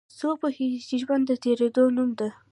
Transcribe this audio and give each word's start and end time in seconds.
څوک 0.19 0.35
پوهیږي 0.41 0.79
چې 0.89 0.95
ژوند 1.03 1.23
د 1.27 1.31
تیریدو 1.43 1.83
نوم 1.95 2.11
ده 2.19 2.29